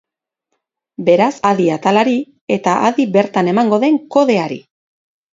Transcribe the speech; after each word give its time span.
Beraz, 1.09 1.33
adi 1.49 1.67
atalari 1.73 2.15
eta 2.55 2.73
adi 2.87 3.05
bertan 3.17 3.51
emango 3.51 3.79
den 3.85 3.99
kodeari! 4.17 4.59